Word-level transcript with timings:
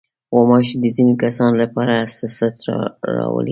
غوماشې 0.35 0.75
د 0.79 0.85
ځينو 0.95 1.13
کسانو 1.23 1.55
لپاره 1.63 1.93
حساسیت 2.05 2.55
راولي. 3.15 3.49